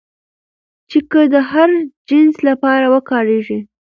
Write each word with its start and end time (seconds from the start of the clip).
چې 0.89 0.99
که 1.11 1.21
د 1.33 1.35
هر 1.51 1.69
جنس 2.09 2.35
لپاره 2.49 2.85
وکارېږي 2.95 3.59